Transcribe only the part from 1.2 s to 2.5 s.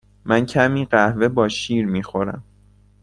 با شیر می خورم.